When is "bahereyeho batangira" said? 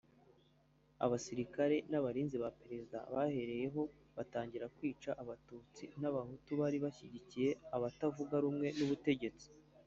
3.13-4.65